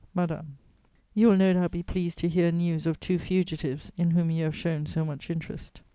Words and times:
"MADAME, 0.15 0.57
"You 1.13 1.27
will, 1.27 1.37
no 1.37 1.53
doubt, 1.53 1.69
be 1.69 1.83
pleased 1.83 2.17
to 2.17 2.27
hear 2.27 2.51
news 2.51 2.87
of 2.87 2.99
two 2.99 3.19
fugitives 3.19 3.91
in 3.97 4.09
whom 4.09 4.31
you 4.31 4.45
have 4.45 4.55
shown 4.55 4.87
so 4.87 5.05
much 5.05 5.29
interest. 5.29 5.83